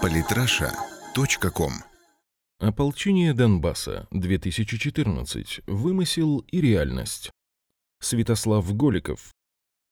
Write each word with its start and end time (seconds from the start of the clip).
Политраша.ком 0.00 1.72
Ополчение 2.58 3.34
Донбасса, 3.34 4.06
2014. 4.10 5.60
Вымысел 5.66 6.38
и 6.50 6.60
реальность. 6.60 7.30
Святослав 8.00 8.74
Голиков, 8.74 9.32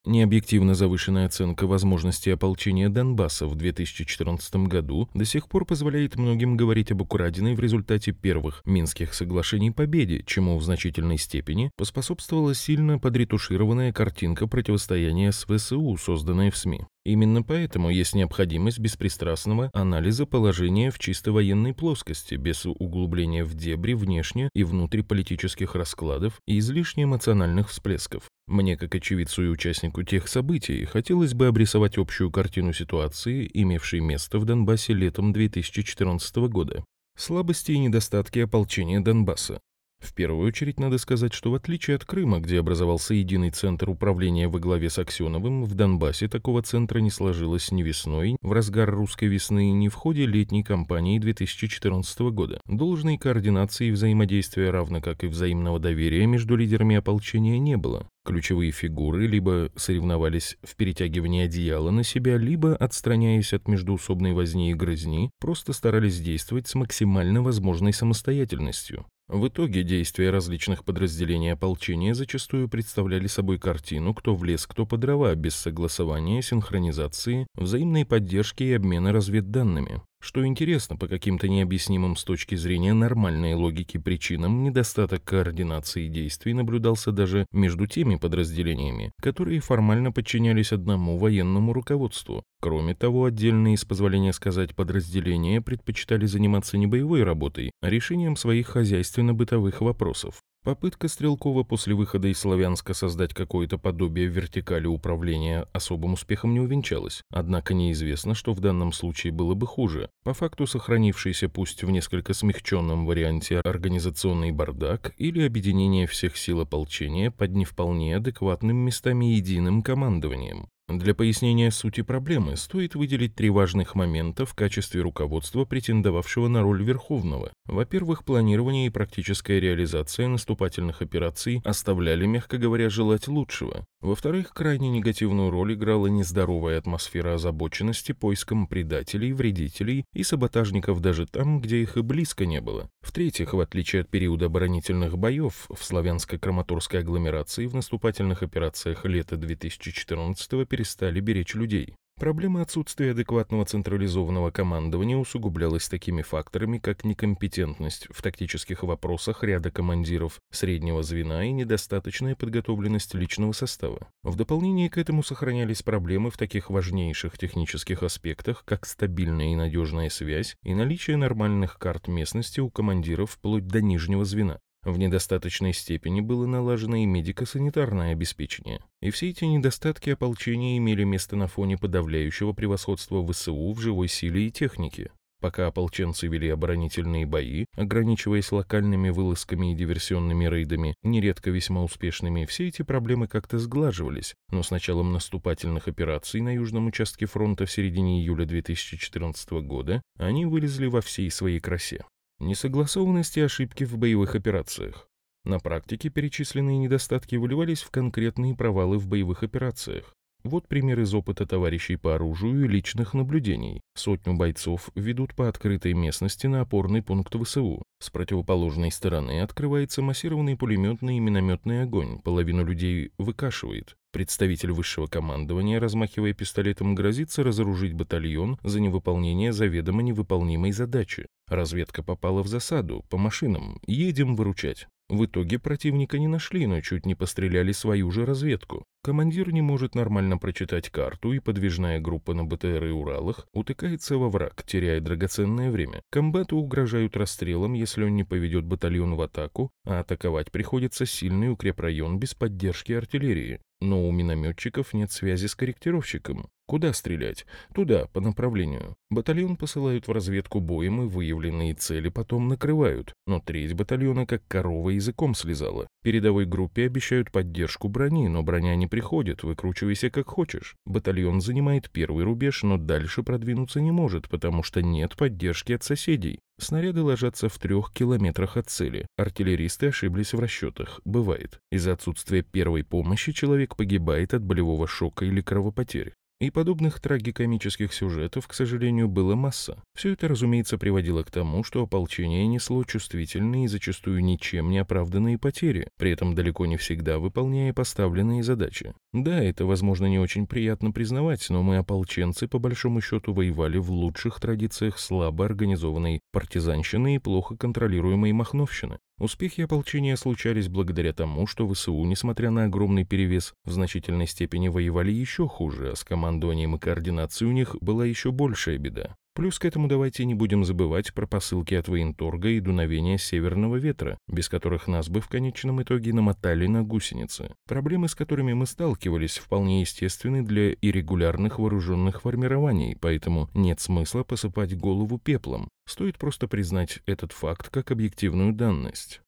Необъективно 0.03 0.73
завышенная 0.73 1.27
оценка 1.27 1.67
возможностей 1.67 2.31
ополчения 2.31 2.89
Донбасса 2.89 3.45
в 3.45 3.53
2014 3.53 4.55
году 4.67 5.07
до 5.13 5.25
сих 5.25 5.47
пор 5.47 5.63
позволяет 5.65 6.15
многим 6.15 6.57
говорить 6.57 6.91
об 6.91 7.01
украденной 7.01 7.53
в 7.53 7.59
результате 7.59 8.11
первых 8.11 8.63
Минских 8.65 9.13
соглашений 9.13 9.69
победе, 9.69 10.23
чему 10.25 10.57
в 10.57 10.63
значительной 10.63 11.19
степени 11.19 11.69
поспособствовала 11.77 12.55
сильно 12.55 12.97
подретушированная 12.97 13.93
картинка 13.93 14.47
противостояния 14.47 15.31
с 15.31 15.45
ВСУ, 15.45 15.95
созданная 15.97 16.49
в 16.49 16.57
СМИ. 16.57 16.81
Именно 17.03 17.41
поэтому 17.41 17.89
есть 17.89 18.13
необходимость 18.13 18.77
беспристрастного 18.77 19.71
анализа 19.73 20.27
положения 20.27 20.91
в 20.91 20.99
чисто 20.99 21.31
военной 21.31 21.73
плоскости, 21.73 22.35
без 22.35 22.65
углубления 22.65 23.43
в 23.43 23.55
дебри 23.55 23.93
внешне 23.93 24.49
и 24.53 24.63
внутриполитических 24.63 25.73
раскладов 25.73 26.39
и 26.45 26.59
излишне 26.59 27.05
эмоциональных 27.05 27.69
всплесков. 27.69 28.29
Мне, 28.47 28.77
как 28.77 28.93
очевидцу 28.93 29.45
и 29.45 29.47
участнику 29.47 30.03
тех 30.03 30.27
событий, 30.27 30.85
хотелось 30.85 31.33
бы 31.33 31.47
обрисовать 31.47 31.97
общую 31.97 32.29
картину 32.29 32.71
ситуации, 32.71 33.49
имевшей 33.51 33.99
место 33.99 34.37
в 34.37 34.45
Донбассе 34.45 34.93
летом 34.93 35.33
2014 35.33 36.35
года. 36.49 36.83
Слабости 37.17 37.71
и 37.71 37.79
недостатки 37.79 38.39
ополчения 38.39 38.99
Донбасса. 38.99 39.59
В 40.01 40.13
первую 40.15 40.47
очередь 40.47 40.79
надо 40.79 40.97
сказать, 40.97 41.31
что 41.31 41.51
в 41.51 41.55
отличие 41.55 41.95
от 41.95 42.05
Крыма, 42.05 42.39
где 42.39 42.59
образовался 42.59 43.13
единый 43.13 43.51
центр 43.51 43.89
управления 43.89 44.47
во 44.47 44.59
главе 44.59 44.89
с 44.89 44.97
Аксеновым, 44.97 45.63
в 45.63 45.75
Донбассе 45.75 46.27
такого 46.27 46.63
центра 46.63 46.99
не 46.99 47.11
сложилось 47.11 47.71
ни 47.71 47.83
весной, 47.83 48.35
в 48.41 48.51
разгар 48.51 48.89
русской 48.89 49.25
весны, 49.25 49.71
ни 49.71 49.89
в 49.89 49.93
ходе 49.93 50.25
летней 50.25 50.63
кампании 50.63 51.19
2014 51.19 52.19
года. 52.31 52.59
Должной 52.65 53.17
координации 53.17 53.87
и 53.87 53.91
взаимодействия, 53.91 54.71
равно 54.71 55.01
как 55.01 55.23
и 55.23 55.27
взаимного 55.27 55.79
доверия 55.79 56.25
между 56.25 56.55
лидерами 56.55 56.95
ополчения 56.95 57.59
не 57.59 57.77
было. 57.77 58.07
Ключевые 58.23 58.71
фигуры 58.71 59.25
либо 59.25 59.71
соревновались 59.75 60.57
в 60.61 60.75
перетягивании 60.75 61.45
одеяла 61.45 61.89
на 61.89 62.03
себя, 62.03 62.37
либо, 62.37 62.75
отстраняясь 62.75 63.53
от 63.53 63.67
междуусобной 63.67 64.33
возни 64.33 64.71
и 64.71 64.75
грызни, 64.75 65.31
просто 65.39 65.73
старались 65.73 66.19
действовать 66.19 66.67
с 66.67 66.75
максимально 66.75 67.41
возможной 67.41 67.93
самостоятельностью. 67.93 69.05
В 69.31 69.47
итоге 69.47 69.83
действия 69.83 70.29
различных 70.29 70.83
подразделений 70.83 71.53
ополчения 71.53 72.13
зачастую 72.13 72.67
представляли 72.67 73.27
собой 73.27 73.59
картину 73.59 74.13
«кто 74.13 74.35
в 74.35 74.43
лес, 74.43 74.67
кто 74.67 74.85
по 74.85 74.97
дрова» 74.97 75.33
без 75.35 75.55
согласования, 75.55 76.41
синхронизации, 76.41 77.47
взаимной 77.55 78.05
поддержки 78.05 78.63
и 78.63 78.73
обмена 78.73 79.13
разведданными. 79.13 80.01
Что 80.23 80.45
интересно, 80.45 80.97
по 80.97 81.07
каким-то 81.07 81.47
необъяснимым 81.47 82.15
с 82.15 82.23
точки 82.23 82.53
зрения 82.53 82.93
нормальной 82.93 83.55
логики 83.55 83.97
причинам, 83.97 84.61
недостаток 84.61 85.23
координации 85.23 86.07
действий 86.07 86.53
наблюдался 86.53 87.11
даже 87.11 87.47
между 87.51 87.87
теми 87.87 88.17
подразделениями, 88.17 89.11
которые 89.19 89.61
формально 89.61 90.11
подчинялись 90.11 90.73
одному 90.73 91.17
военному 91.17 91.73
руководству. 91.73 92.43
Кроме 92.61 92.93
того, 92.93 93.25
отдельные, 93.25 93.75
с 93.77 93.83
позволения 93.83 94.31
сказать, 94.31 94.75
подразделения 94.75 95.59
предпочитали 95.59 96.27
заниматься 96.27 96.77
не 96.77 96.85
боевой 96.85 97.23
работой, 97.23 97.71
а 97.81 97.89
решением 97.89 98.35
своих 98.35 98.67
хозяйственно-бытовых 98.67 99.81
вопросов. 99.81 100.35
Попытка 100.63 101.07
Стрелкова 101.07 101.63
после 101.63 101.95
выхода 101.95 102.27
из 102.27 102.37
Славянска 102.37 102.93
создать 102.93 103.33
какое-то 103.33 103.79
подобие 103.79 104.27
вертикали 104.27 104.85
управления 104.85 105.67
особым 105.73 106.13
успехом 106.13 106.53
не 106.53 106.59
увенчалась. 106.59 107.23
Однако 107.31 107.73
неизвестно, 107.73 108.35
что 108.35 108.53
в 108.53 108.59
данном 108.59 108.93
случае 108.93 109.33
было 109.33 109.55
бы 109.55 109.65
хуже. 109.65 110.11
По 110.23 110.35
факту 110.35 110.67
сохранившийся 110.67 111.49
пусть 111.49 111.83
в 111.83 111.89
несколько 111.89 112.35
смягченном 112.35 113.07
варианте 113.07 113.57
организационный 113.61 114.51
бардак 114.51 115.15
или 115.17 115.41
объединение 115.41 116.05
всех 116.05 116.37
сил 116.37 116.61
ополчения 116.61 117.31
под 117.31 117.55
не 117.55 117.65
вполне 117.65 118.17
адекватным 118.17 118.77
местами 118.77 119.25
единым 119.33 119.81
командованием. 119.81 120.67
Для 120.97 121.15
пояснения 121.15 121.71
сути 121.71 122.01
проблемы 122.01 122.57
стоит 122.57 122.95
выделить 122.95 123.35
три 123.35 123.49
важных 123.49 123.95
момента 123.95 124.45
в 124.45 124.53
качестве 124.53 125.01
руководства, 125.01 125.63
претендовавшего 125.63 126.49
на 126.49 126.61
роль 126.61 126.83
Верховного. 126.83 127.53
Во-первых, 127.65 128.25
планирование 128.25 128.87
и 128.87 128.89
практическая 128.89 129.59
реализация 129.59 130.27
наступательных 130.27 131.01
операций 131.01 131.61
оставляли, 131.63 132.25
мягко 132.25 132.57
говоря, 132.57 132.89
желать 132.89 133.27
лучшего. 133.27 133.85
Во-вторых, 134.01 134.51
крайне 134.53 134.89
негативную 134.89 135.51
роль 135.51 135.75
играла 135.75 136.07
нездоровая 136.07 136.79
атмосфера 136.79 137.35
озабоченности 137.35 138.13
поиском 138.13 138.65
предателей, 138.65 139.31
вредителей 139.31 140.05
и 140.13 140.23
саботажников 140.23 140.99
даже 141.01 141.27
там, 141.27 141.61
где 141.61 141.81
их 141.81 141.97
и 141.97 142.01
близко 142.01 142.45
не 142.47 142.61
было. 142.61 142.89
В-третьих, 143.01 143.53
в 143.53 143.59
отличие 143.59 144.01
от 144.01 144.09
периода 144.09 144.47
оборонительных 144.47 145.17
боев 145.17 145.67
в 145.69 145.83
славянско-краматорской 145.83 146.99
агломерации 146.99 147.67
в 147.67 147.75
наступательных 147.75 148.41
операциях 148.41 149.05
лета 149.05 149.37
2014 149.37 150.67
перестали 150.81 151.19
беречь 151.19 151.53
людей. 151.53 151.93
Проблема 152.19 152.61
отсутствия 152.61 153.11
адекватного 153.11 153.65
централизованного 153.65 154.49
командования 154.49 155.15
усугублялась 155.15 155.87
такими 155.87 156.23
факторами, 156.23 156.79
как 156.79 157.03
некомпетентность 157.03 158.07
в 158.09 158.21
тактических 158.23 158.81
вопросах 158.83 159.43
ряда 159.43 159.69
командиров 159.69 160.39
среднего 160.51 161.03
звена 161.03 161.45
и 161.45 161.51
недостаточная 161.51 162.35
подготовленность 162.35 163.13
личного 163.13 163.51
состава. 163.51 164.07
В 164.23 164.35
дополнение 164.35 164.89
к 164.89 164.97
этому 164.97 165.23
сохранялись 165.23 165.83
проблемы 165.83 166.31
в 166.31 166.37
таких 166.37 166.71
важнейших 166.71 167.37
технических 167.37 168.01
аспектах, 168.01 168.63
как 168.65 168.87
стабильная 168.87 169.53
и 169.53 169.55
надежная 169.55 170.09
связь 170.09 170.55
и 170.63 170.73
наличие 170.73 171.17
нормальных 171.17 171.77
карт 171.77 172.07
местности 172.07 172.59
у 172.59 172.71
командиров 172.71 173.31
вплоть 173.31 173.67
до 173.67 173.81
нижнего 173.81 174.25
звена. 174.25 174.59
В 174.83 174.97
недостаточной 174.97 175.73
степени 175.73 176.21
было 176.21 176.47
налажено 176.47 176.95
и 176.95 177.05
медико-санитарное 177.05 178.13
обеспечение. 178.13 178.83
И 178.99 179.11
все 179.11 179.29
эти 179.29 179.43
недостатки 179.43 180.09
ополчения 180.09 180.77
имели 180.77 181.03
место 181.03 181.35
на 181.35 181.47
фоне 181.47 181.77
подавляющего 181.77 182.53
превосходства 182.53 183.25
ВСУ 183.31 183.73
в 183.73 183.79
живой 183.79 184.07
силе 184.07 184.47
и 184.47 184.51
технике. 184.51 185.11
Пока 185.39 185.67
ополченцы 185.67 186.27
вели 186.27 186.49
оборонительные 186.49 187.25
бои, 187.25 187.65
ограничиваясь 187.75 188.51
локальными 188.51 189.09
вылазками 189.09 189.71
и 189.71 189.75
диверсионными 189.75 190.45
рейдами, 190.45 190.95
нередко 191.01 191.49
весьма 191.49 191.83
успешными, 191.83 192.45
все 192.45 192.67
эти 192.67 192.83
проблемы 192.83 193.27
как-то 193.27 193.57
сглаживались, 193.57 194.35
но 194.51 194.61
с 194.61 194.69
началом 194.69 195.13
наступательных 195.13 195.87
операций 195.87 196.41
на 196.41 196.53
южном 196.53 196.87
участке 196.87 197.25
фронта 197.25 197.65
в 197.65 197.71
середине 197.71 198.21
июля 198.21 198.45
2014 198.45 199.51
года 199.63 200.03
они 200.17 200.45
вылезли 200.45 200.85
во 200.85 201.01
всей 201.01 201.31
своей 201.31 201.59
красе. 201.59 202.03
Несогласованности 202.41 203.37
и 203.37 203.43
ошибки 203.43 203.83
в 203.83 203.99
боевых 203.99 204.33
операциях. 204.33 205.07
На 205.45 205.59
практике 205.59 206.09
перечисленные 206.09 206.79
недостатки 206.79 207.35
выливались 207.35 207.83
в 207.83 207.91
конкретные 207.91 208.55
провалы 208.55 208.97
в 208.97 209.07
боевых 209.07 209.43
операциях. 209.43 210.15
Вот 210.43 210.67
пример 210.67 210.99
из 211.01 211.13
опыта 211.13 211.45
товарищей 211.45 211.97
по 211.97 212.15
оружию 212.15 212.65
и 212.65 212.67
личных 212.67 213.13
наблюдений. 213.13 213.81
Сотню 213.93 214.33
бойцов 214.33 214.89
ведут 214.95 215.35
по 215.35 215.49
открытой 215.49 215.93
местности 215.93 216.47
на 216.47 216.61
опорный 216.61 217.03
пункт 217.03 217.35
ВСУ. 217.35 217.83
С 217.99 218.09
противоположной 218.09 218.91
стороны 218.91 219.41
открывается 219.41 220.01
массированный 220.01 220.57
пулеметный 220.57 221.17
и 221.17 221.19
минометный 221.19 221.83
огонь, 221.83 222.21
половину 222.23 222.65
людей 222.65 223.11
выкашивает. 223.19 223.95
Представитель 224.11 224.71
высшего 224.71 225.07
командования, 225.07 225.79
размахивая 225.79 226.33
пистолетом, 226.33 226.95
грозится 226.95 227.43
разоружить 227.43 227.93
батальон 227.93 228.57
за 228.63 228.81
невыполнение 228.81 229.53
заведомо 229.53 230.01
невыполнимой 230.01 230.71
задачи. 230.71 231.27
Разведка 231.47 232.03
попала 232.03 232.43
в 232.43 232.47
засаду, 232.47 233.05
по 233.09 233.17
машинам, 233.17 233.79
едем 233.87 234.35
выручать. 234.35 234.87
В 235.11 235.25
итоге 235.25 235.59
противника 235.59 236.17
не 236.19 236.29
нашли, 236.29 236.65
но 236.67 236.79
чуть 236.79 237.05
не 237.05 237.15
постреляли 237.15 237.73
свою 237.73 238.11
же 238.11 238.25
разведку. 238.25 238.85
Командир 239.03 239.51
не 239.51 239.61
может 239.61 239.93
нормально 239.93 240.37
прочитать 240.37 240.89
карту, 240.89 241.33
и 241.33 241.39
подвижная 241.39 241.99
группа 241.99 242.33
на 242.33 242.45
БТР 242.45 242.85
и 242.85 242.91
Уралах 242.91 243.45
утыкается 243.51 244.17
во 244.17 244.29
враг, 244.29 244.63
теряя 244.65 245.01
драгоценное 245.01 245.69
время. 245.69 246.01
Комбату 246.11 246.55
угрожают 246.55 247.17
расстрелом, 247.17 247.73
если 247.73 248.05
он 248.05 248.15
не 248.15 248.23
поведет 248.23 248.63
батальон 248.63 249.15
в 249.15 249.21
атаку, 249.21 249.71
а 249.85 249.99
атаковать 249.99 250.49
приходится 250.49 251.05
сильный 251.05 251.51
укрепрайон 251.51 252.17
без 252.17 252.33
поддержки 252.33 252.93
артиллерии. 252.93 253.59
Но 253.81 254.07
у 254.07 254.11
минометчиков 254.11 254.93
нет 254.93 255.11
связи 255.11 255.47
с 255.47 255.55
корректировщиком. 255.55 256.45
Куда 256.71 256.93
стрелять? 256.93 257.45
Туда, 257.73 258.05
по 258.13 258.21
направлению. 258.21 258.95
Батальон 259.09 259.57
посылают 259.57 260.07
в 260.07 260.11
разведку 260.13 260.61
боем 260.61 261.01
и 261.01 261.05
выявленные 261.05 261.73
цели 261.73 262.07
потом 262.07 262.47
накрывают. 262.47 263.13
Но 263.27 263.41
треть 263.41 263.73
батальона 263.73 264.25
как 264.25 264.47
корова 264.47 264.91
языком 264.91 265.35
слезала. 265.35 265.87
Передовой 266.01 266.45
группе 266.45 266.85
обещают 266.85 267.29
поддержку 267.31 267.89
брони, 267.89 268.29
но 268.29 268.41
броня 268.41 268.75
не 268.75 268.87
приходит, 268.87 269.43
выкручивайся 269.43 270.09
как 270.09 270.29
хочешь. 270.29 270.75
Батальон 270.85 271.41
занимает 271.41 271.89
первый 271.89 272.23
рубеж, 272.23 272.63
но 272.63 272.77
дальше 272.77 273.23
продвинуться 273.23 273.81
не 273.81 273.91
может, 273.91 274.29
потому 274.29 274.63
что 274.63 274.81
нет 274.81 275.17
поддержки 275.17 275.73
от 275.73 275.83
соседей. 275.83 276.39
Снаряды 276.61 277.01
ложатся 277.01 277.49
в 277.49 277.57
трех 277.57 277.91
километрах 277.91 278.55
от 278.55 278.69
цели. 278.69 279.07
Артиллеристы 279.17 279.87
ошиблись 279.87 280.33
в 280.33 280.39
расчетах. 280.39 281.01
Бывает. 281.05 281.59
Из-за 281.71 281.93
отсутствия 281.93 282.43
первой 282.43 282.83
помощи 282.83 283.31
человек 283.31 283.75
погибает 283.75 284.35
от 284.35 284.43
болевого 284.43 284.87
шока 284.87 285.25
или 285.25 285.41
кровопотерь. 285.41 286.13
И 286.41 286.49
подобных 286.49 286.99
трагикомических 286.99 287.93
сюжетов, 287.93 288.47
к 288.47 288.55
сожалению, 288.55 289.07
было 289.07 289.35
масса. 289.35 289.83
Все 289.93 290.13
это, 290.13 290.27
разумеется, 290.27 290.79
приводило 290.79 291.21
к 291.21 291.29
тому, 291.29 291.63
что 291.63 291.83
ополчение 291.83 292.47
несло 292.47 292.83
чувствительные 292.83 293.65
и 293.65 293.67
зачастую 293.67 294.23
ничем 294.23 294.71
не 294.71 294.79
оправданные 294.79 295.37
потери, 295.37 295.87
при 295.99 296.09
этом 296.09 296.33
далеко 296.33 296.65
не 296.65 296.77
всегда 296.77 297.19
выполняя 297.19 297.73
поставленные 297.73 298.41
задачи. 298.41 298.95
Да, 299.13 299.39
это, 299.39 299.67
возможно, 299.67 300.07
не 300.07 300.17
очень 300.17 300.47
приятно 300.47 300.91
признавать, 300.91 301.47
но 301.51 301.61
мы, 301.61 301.77
ополченцы, 301.77 302.47
по 302.47 302.57
большому 302.57 303.01
счету 303.01 303.33
воевали 303.33 303.77
в 303.77 303.91
лучших 303.91 304.39
традициях 304.39 304.97
слабо 304.97 305.45
организованной 305.45 306.21
партизанщины 306.31 307.17
и 307.17 307.19
плохо 307.19 307.55
контролируемой 307.55 308.31
махновщины. 308.31 308.97
Успехи 309.21 309.61
ополчения 309.61 310.15
случались 310.15 310.67
благодаря 310.67 311.13
тому, 311.13 311.45
что 311.45 311.71
ВСУ, 311.71 312.03
несмотря 312.05 312.49
на 312.49 312.63
огромный 312.63 313.05
перевес, 313.05 313.53
в 313.63 313.71
значительной 313.71 314.25
степени 314.25 314.67
воевали 314.67 315.11
еще 315.11 315.47
хуже, 315.47 315.91
а 315.91 315.95
с 315.95 316.03
командованием 316.03 316.75
и 316.75 316.79
координацией 316.79 317.51
у 317.51 317.53
них 317.53 317.75
была 317.81 318.03
еще 318.03 318.31
большая 318.31 318.79
беда. 318.79 319.15
Плюс 319.33 319.59
к 319.59 319.65
этому 319.65 319.87
давайте 319.87 320.25
не 320.25 320.33
будем 320.33 320.65
забывать 320.65 321.13
про 321.13 321.25
посылки 321.25 321.73
от 321.73 321.87
военторга 321.87 322.49
и 322.49 322.59
дуновения 322.59 323.17
северного 323.17 323.77
ветра, 323.77 324.17
без 324.27 324.49
которых 324.49 324.87
нас 324.87 325.07
бы 325.07 325.21
в 325.21 325.29
конечном 325.29 325.81
итоге 325.81 326.13
намотали 326.13 326.67
на 326.67 326.83
гусеницы. 326.83 327.53
Проблемы, 327.65 328.09
с 328.09 328.15
которыми 328.15 328.51
мы 328.51 328.65
сталкивались, 328.65 329.37
вполне 329.37 329.81
естественны 329.81 330.43
для 330.43 330.73
иррегулярных 330.73 331.59
вооруженных 331.59 332.23
формирований, 332.23 332.97
поэтому 332.99 333.49
нет 333.53 333.79
смысла 333.79 334.23
посыпать 334.23 334.75
голову 334.75 335.17
пеплом. 335.17 335.69
Стоит 335.87 336.17
просто 336.17 336.49
признать 336.49 336.99
этот 337.05 337.31
факт 337.31 337.69
как 337.69 337.91
объективную 337.91 338.51
данность. 338.51 339.21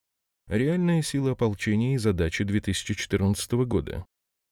Реальная 0.47 1.01
сила 1.01 1.31
ополчения 1.31 1.95
и 1.95 1.97
задачи 1.97 2.43
2014 2.43 3.53
года. 3.65 4.05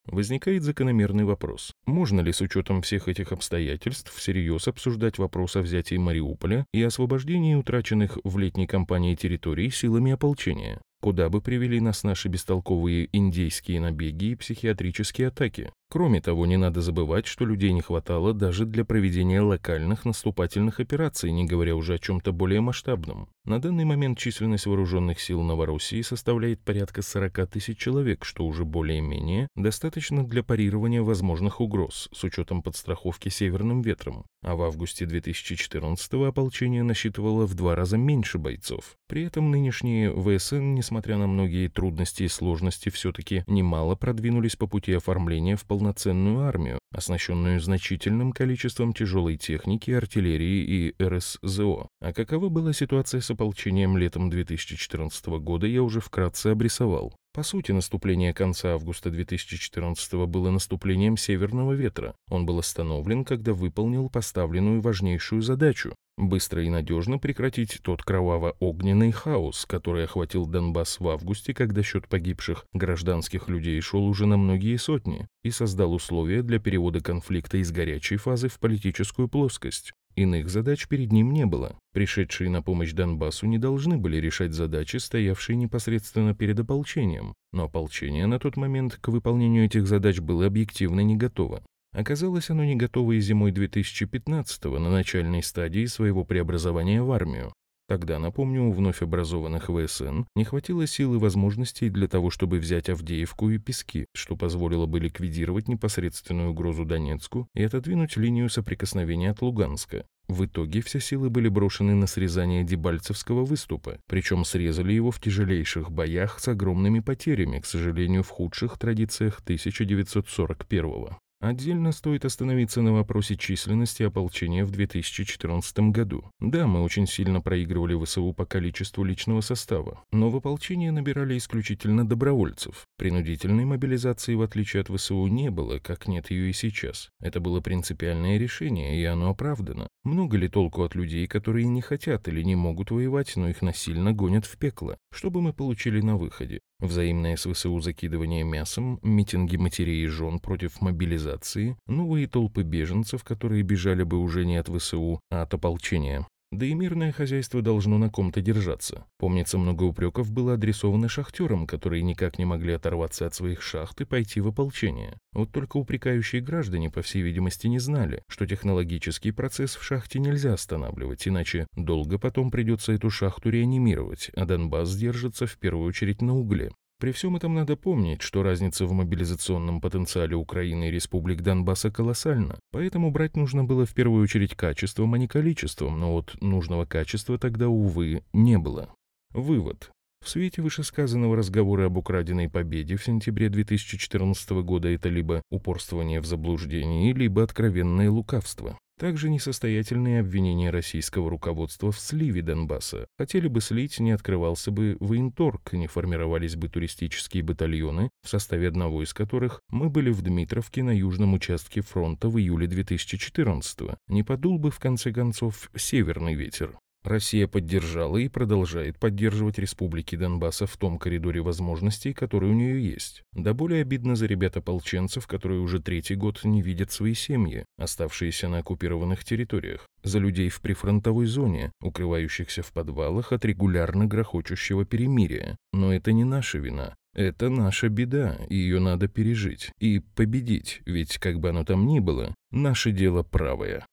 Возникает 0.06 0.64
закономерный 0.64 1.26
вопрос. 1.26 1.74
Можно 1.86 2.22
ли 2.22 2.32
с 2.32 2.42
учетом 2.42 2.82
всех 2.82 3.08
этих 3.08 3.32
обстоятельств 3.32 4.14
всерьез 4.14 4.68
обсуждать 4.68 5.18
вопрос 5.20 5.56
о 5.56 5.62
взятии 5.62 5.96
Мариуполя 5.96 6.66
и 6.74 6.82
освобождении 6.82 7.56
утраченных 7.56 8.18
в 8.24 8.38
летней 8.38 8.68
кампании 8.68 9.16
территорий 9.16 9.70
силами 9.70 10.12
ополчения? 10.12 10.82
Куда 11.02 11.30
бы 11.30 11.42
привели 11.42 11.80
нас 11.80 12.04
наши 12.04 12.28
бестолковые 12.28 13.10
индейские 13.12 13.82
набеги 13.82 14.26
и 14.26 14.36
психиатрические 14.36 15.30
атаки? 15.30 15.72
Кроме 15.90 16.22
того, 16.22 16.46
не 16.46 16.56
надо 16.56 16.80
забывать, 16.80 17.26
что 17.26 17.44
людей 17.44 17.74
не 17.74 17.82
хватало 17.82 18.34
даже 18.34 18.66
для 18.66 18.86
проведения 18.86 19.42
локальных 19.42 20.06
наступательных 20.06 20.80
операций, 20.80 21.32
не 21.32 21.44
говоря 21.44 21.76
уже 21.76 21.96
о 21.96 22.00
чем-то 22.00 22.32
более 22.32 22.62
масштабном. 22.62 23.28
На 23.44 23.60
данный 23.60 23.84
момент 23.84 24.18
численность 24.18 24.68
вооруженных 24.68 25.20
сил 25.20 25.42
Новороссии 25.42 26.02
составляет 26.02 26.62
порядка 26.62 27.02
40 27.02 27.48
тысяч 27.48 27.78
человек, 27.78 28.24
что 28.24 28.46
уже 28.46 28.64
более-менее 28.64 29.50
достаточно 29.56 30.24
для 30.26 30.44
парирования 30.44 31.02
возможных 31.02 31.60
угроз, 31.60 32.08
с 32.14 32.24
учетом 32.24 32.62
подстраховки 32.62 33.28
северным 33.28 33.82
ветром. 33.82 34.24
А 34.44 34.56
в 34.56 34.62
августе 34.62 35.06
2014-го 35.06 36.24
ополчение 36.24 36.84
насчитывало 36.84 37.46
в 37.46 37.56
два 37.56 37.76
раза 37.76 37.98
меньше 37.98 38.38
бойцов. 38.38 38.96
При 39.10 39.24
этом 39.24 39.52
нынешние 39.52 40.10
ВСН, 40.14 40.74
несмотря 40.74 40.91
на 41.18 41.28
многие 41.28 41.68
трудности 41.68 42.24
и 42.24 42.28
сложности, 42.30 42.90
все-таки 42.90 43.44
немало 43.48 43.96
продвинулись 43.96 44.56
по 44.56 44.68
пути 44.68 44.94
оформления 44.94 45.58
в 45.58 45.66
пол 45.66 45.82
полноценную 45.82 46.46
армию, 46.46 46.81
оснащенную 46.92 47.60
значительным 47.60 48.32
количеством 48.32 48.94
тяжелой 48.94 49.38
техники, 49.38 49.92
артиллерии 49.92 50.94
и 50.98 51.04
РСЗО. 51.04 51.88
А 52.00 52.14
какова 52.14 52.50
была 52.50 52.74
ситуация 52.74 53.22
с 53.22 53.32
ополчением 53.32 53.98
летом 53.98 54.30
2014 54.30 55.26
года, 55.40 55.68
я 55.68 55.82
уже 55.84 56.00
вкратце 56.00 56.48
обрисовал. 56.48 57.16
По 57.34 57.44
сути, 57.44 57.72
наступление 57.72 58.34
конца 58.34 58.74
августа 58.74 59.10
2014 59.10 60.14
было 60.28 60.52
наступлением 60.52 61.16
северного 61.16 61.72
ветра. 61.72 62.14
Он 62.30 62.46
был 62.46 62.60
остановлен, 62.60 63.24
когда 63.24 63.54
выполнил 63.54 64.10
поставленную 64.10 64.82
важнейшую 64.82 65.42
задачу 65.42 65.96
быстро 66.22 66.64
и 66.64 66.70
надежно 66.70 67.18
прекратить 67.18 67.80
тот 67.84 68.04
кроваво-огненный 68.04 69.12
хаос, 69.12 69.66
который 69.66 70.06
охватил 70.06 70.46
Донбасс 70.46 71.00
в 71.00 71.08
августе, 71.08 71.54
когда 71.54 71.84
счет 71.84 72.08
погибших 72.08 72.66
гражданских 72.74 73.50
людей 73.50 73.80
шел 73.82 74.06
уже 74.06 74.26
на 74.26 74.38
многие 74.38 74.78
сотни, 74.78 75.28
и 75.44 75.52
создал 75.52 75.94
условия 75.94 76.44
для 76.44 76.60
перевода 76.60 76.81
конфликта 77.02 77.58
из 77.58 77.72
горячей 77.72 78.18
фазы 78.18 78.48
в 78.48 78.60
политическую 78.60 79.28
плоскость. 79.28 79.92
Иных 80.16 80.50
задач 80.50 80.88
перед 80.88 81.12
ним 81.12 81.32
не 81.32 81.46
было. 81.46 81.78
Пришедшие 81.94 82.50
на 82.50 82.62
помощь 82.62 82.92
Донбассу 82.92 83.46
не 83.46 83.58
должны 83.58 83.98
были 83.98 84.18
решать 84.18 84.54
задачи, 84.54 84.98
стоявшие 84.98 85.56
непосредственно 85.56 86.34
перед 86.34 86.60
ополчением, 86.60 87.34
но 87.54 87.66
ополчение 87.66 88.26
на 88.28 88.40
тот 88.40 88.58
момент 88.58 88.98
к 89.00 89.08
выполнению 89.08 89.66
этих 89.66 89.88
задач 89.88 90.20
было 90.20 90.48
объективно 90.48 91.02
не 91.02 91.16
готово. 91.16 91.64
Оказалось, 91.94 92.50
оно 92.50 92.64
не 92.64 92.76
готово 92.76 93.14
и 93.14 93.20
зимой 93.20 93.52
2015-го 93.52 94.80
на 94.80 94.90
начальной 94.90 95.44
стадии 95.44 95.86
своего 95.86 96.24
преобразования 96.24 97.02
в 97.02 97.12
армию. 97.12 97.54
Тогда, 97.92 98.20
напомню, 98.20 98.64
у 98.64 98.72
вновь 98.72 99.02
образованных 99.02 99.70
ВСН 99.70 100.22
не 100.38 100.46
хватило 100.46 100.88
сил 100.88 101.16
и 101.16 101.18
возможностей 101.18 101.90
для 101.90 102.08
того, 102.08 102.30
чтобы 102.30 102.58
взять 102.58 102.88
Авдеевку 102.88 103.50
и 103.50 103.58
Пески, 103.58 104.06
что 104.14 104.38
позволило 104.38 104.86
бы 104.86 105.02
ликвидировать 105.02 105.68
непосредственную 105.68 106.52
угрозу 106.52 106.86
Донецку 106.86 107.50
и 107.54 107.62
отодвинуть 107.62 108.16
линию 108.16 108.50
соприкосновения 108.50 109.32
от 109.32 109.42
Луганска. 109.42 110.06
В 110.30 110.46
итоге 110.46 110.80
все 110.80 111.02
силы 111.02 111.30
были 111.30 111.50
брошены 111.50 111.94
на 111.94 112.08
срезание 112.08 112.64
Дебальцевского 112.64 113.44
выступа, 113.44 113.98
причем 114.08 114.46
срезали 114.46 114.94
его 114.94 115.12
в 115.12 115.20
тяжелейших 115.20 115.92
боях 115.92 116.40
с 116.40 116.48
огромными 116.48 117.02
потерями, 117.02 117.60
к 117.60 117.66
сожалению, 117.66 118.24
в 118.24 118.30
худших 118.30 118.78
традициях 118.78 119.42
1941 119.42 120.86
-го. 120.86 121.18
Отдельно 121.42 121.92
стоит 121.92 122.24
остановиться 122.24 122.84
на 122.84 122.94
вопросе 122.94 123.36
численности 123.36 124.04
ополчения 124.04 124.64
в 124.64 124.70
2014 124.70 125.80
году. 125.90 126.24
Да, 126.40 126.68
мы 126.68 126.84
очень 126.84 127.08
сильно 127.08 127.42
проигрывали 127.42 128.00
ВСУ 128.06 128.32
по 128.32 128.46
количеству 128.46 129.04
личного 129.04 129.42
состава, 129.42 130.04
но 130.12 130.30
в 130.30 130.36
ополчение 130.36 130.92
набирали 130.92 131.36
исключительно 131.36 132.08
добровольцев. 132.08 132.86
Принудительной 133.00 133.66
мобилизации, 133.66 134.36
в 134.36 134.44
отличие 134.44 134.82
от 134.82 134.90
ВСУ, 134.90 135.26
не 135.26 135.50
было, 135.50 135.80
как 135.80 136.08
нет 136.08 136.30
ее 136.30 136.52
и 136.52 136.54
сейчас. 136.54 137.10
Это 137.20 137.40
было 137.40 137.60
принципиальное 137.60 138.38
решение, 138.38 139.02
и 139.02 139.04
оно 139.06 139.32
оправдано. 139.32 139.88
Много 140.04 140.38
ли 140.38 140.48
толку 140.48 140.84
от 140.84 140.94
людей, 140.94 141.26
которые 141.26 141.66
не 141.66 141.82
хотят 141.82 142.28
или 142.28 142.44
не 142.44 142.56
могут 142.56 142.92
воевать, 142.92 143.36
но 143.36 143.50
их 143.50 143.64
насильно 143.64 144.14
гонят 144.14 144.46
в 144.46 144.60
пекло? 144.60 144.96
Что 145.12 145.32
бы 145.32 145.42
мы 145.42 145.54
получили 145.54 146.02
на 146.02 146.18
выходе? 146.18 146.60
Взаимное 146.82 147.38
с 147.38 147.48
ВСУ 147.52 147.80
закидывание 147.80 148.44
мясом, 148.44 149.00
митинги 149.04 149.56
матерей 149.56 150.04
и 150.04 150.08
жен 150.08 150.40
против 150.40 150.82
мобилизации, 150.82 151.78
новые 151.86 152.28
толпы 152.28 152.64
беженцев, 152.64 153.24
которые 153.24 153.62
бежали 153.62 154.02
бы 154.02 154.18
уже 154.18 154.46
не 154.46 154.58
от 154.58 154.68
ВСУ, 154.68 155.20
а 155.30 155.44
от 155.44 155.54
ополчения. 155.54 156.26
Да 156.52 156.66
и 156.66 156.74
мирное 156.74 157.14
хозяйство 157.14 157.62
должно 157.62 157.98
на 157.98 158.10
ком-то 158.10 158.42
держаться. 158.42 159.06
Помнится, 159.18 159.58
много 159.58 159.84
упреков 159.84 160.32
было 160.34 160.56
адресовано 160.56 161.08
шахтерам, 161.08 161.66
которые 161.66 162.04
никак 162.04 162.38
не 162.40 162.44
могли 162.44 162.74
оторваться 162.74 163.26
от 163.26 163.34
своих 163.34 163.62
шахт 163.62 164.02
и 164.02 164.06
пойти 164.06 164.42
в 164.42 164.48
ополчение. 164.48 165.18
Вот 165.32 165.52
только 165.54 165.78
упрекающие 165.78 166.42
граждане, 166.42 166.90
по 166.90 167.02
всей 167.02 167.22
видимости, 167.22 167.68
не 167.68 167.80
знали, 167.80 168.22
что 168.28 168.46
технологический 168.46 169.32
процесс 169.32 169.78
в 169.78 169.84
шахте 169.84 170.20
нельзя 170.20 170.54
останавливать, 170.54 171.26
иначе 171.26 171.68
долго 171.78 172.20
потом 172.20 172.52
придется 172.52 172.92
эту 172.92 173.10
шахту 173.10 173.50
реанимировать, 173.50 174.30
а 174.36 174.46
Донбасс 174.46 174.94
держится 174.94 175.48
в 175.48 175.58
первую 175.58 175.88
очередь 175.88 176.22
на 176.22 176.38
угле. 176.38 176.72
При 177.02 177.12
всем 177.12 177.36
этом 177.36 177.56
надо 177.56 177.76
помнить, 177.76 178.22
что 178.22 178.44
разница 178.44 178.86
в 178.86 178.92
мобилизационном 178.92 179.82
потенциале 179.82 180.36
Украины 180.36 180.88
и 180.88 180.92
республик 180.92 181.42
Донбасса 181.42 181.90
колоссальна, 181.90 182.60
поэтому 182.72 183.10
брать 183.10 183.36
нужно 183.36 183.64
было 183.64 183.88
в 183.88 183.94
первую 183.96 184.22
очередь 184.22 184.54
качеством, 184.54 185.16
а 185.16 185.18
не 185.18 185.28
количеством, 185.28 186.00
но 186.00 186.14
вот 186.14 186.40
нужного 186.42 186.86
качества 186.86 187.40
тогда, 187.40 187.70
увы, 187.70 188.22
не 188.34 188.60
было. 188.60 188.94
Вывод. 189.32 189.90
В 190.24 190.30
свете 190.30 190.62
вышесказанного 190.62 191.36
разговора 191.36 191.88
об 191.88 191.98
украденной 191.98 192.48
победе 192.48 192.98
в 192.98 193.04
сентябре 193.04 193.50
2014 193.50 194.52
года 194.62 194.88
это 194.88 195.10
либо 195.10 195.42
упорствование 195.50 196.22
в 196.22 196.28
заблуждении, 196.28 197.12
либо 197.14 197.42
откровенное 197.42 198.12
лукавство. 198.12 198.78
Также 199.02 199.32
несостоятельные 199.32 200.20
обвинения 200.20 200.70
российского 200.70 201.28
руководства 201.32 201.92
в 201.92 202.00
сливе 202.00 202.44
Донбасса. 202.44 203.08
Хотели 203.18 203.48
бы 203.48 203.60
слить, 203.60 204.00
не 204.00 204.12
открывался 204.12 204.70
бы 204.70 204.96
военторг, 205.00 205.74
не 205.74 205.88
формировались 205.88 206.56
бы 206.56 206.70
туристические 206.70 207.42
батальоны, 207.42 208.12
в 208.22 208.30
составе 208.30 208.68
одного 208.68 209.02
из 209.02 209.16
которых 209.16 209.62
мы 209.72 209.90
были 209.90 210.12
в 210.12 210.22
Дмитровке 210.22 210.84
на 210.84 210.96
южном 210.96 211.34
участке 211.34 211.82
фронта 211.82 212.30
в 212.30 212.38
июле 212.38 212.68
2014 212.68 213.82
-го. 213.82 213.98
Не 214.08 214.22
подул 214.22 214.60
бы, 214.60 214.70
в 214.70 214.78
конце 214.78 215.12
концов, 215.12 215.72
северный 215.76 216.36
ветер. 216.36 216.78
Россия 217.04 217.48
поддержала 217.48 218.18
и 218.18 218.28
продолжает 218.28 219.00
поддерживать 219.00 219.58
республики 219.58 220.16
Донбасса 220.16 220.68
в 220.68 220.78
том 220.78 221.00
коридоре 221.00 221.42
возможностей, 221.42 222.14
который 222.14 222.50
у 222.50 222.54
нее 222.54 222.84
есть. 222.84 223.24
Да 223.34 223.54
более 223.54 223.82
обидно 223.82 224.16
за 224.16 224.28
ребят-ополченцев, 224.28 225.26
которые 225.26 225.62
уже 225.62 225.82
третий 225.82 226.16
год 226.16 226.44
не 226.44 226.62
видят 226.62 226.92
свои 226.92 227.16
семьи, 227.16 227.66
оставшиеся 227.78 228.50
на 228.50 228.60
оккупированных 228.60 229.24
территориях, 229.24 229.88
за 230.04 230.20
людей 230.20 230.50
в 230.50 230.62
прифронтовой 230.62 231.26
зоне, 231.26 231.72
укрывающихся 231.82 232.62
в 232.62 232.72
подвалах 232.72 233.32
от 233.32 233.46
регулярно 233.46 234.06
грохочущего 234.06 234.86
перемирия. 234.86 235.58
Но 235.74 235.94
это 235.94 236.12
не 236.12 236.24
наша 236.24 236.60
вина. 236.60 236.96
Это 237.14 237.50
наша 237.50 237.90
беда, 237.90 238.38
ее 238.50 238.80
надо 238.80 239.08
пережить 239.10 239.72
и 239.80 240.00
победить, 240.00 240.82
ведь 240.86 241.18
как 241.18 241.40
бы 241.40 241.50
оно 241.50 241.66
там 241.66 241.86
ни 241.86 242.00
было, 242.00 242.34
наше 242.52 242.92
дело 242.92 243.22
правое. 243.22 243.86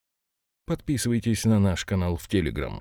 Подписывайтесь 0.67 1.45
на 1.45 1.59
наш 1.59 1.85
канал 1.85 2.17
в 2.17 2.29
Телеграм. 2.29 2.81